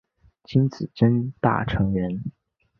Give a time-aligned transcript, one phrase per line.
[0.45, 2.23] 金子真大成员。